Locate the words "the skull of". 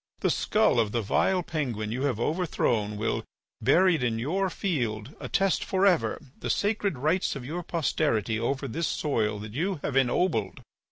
0.21-0.93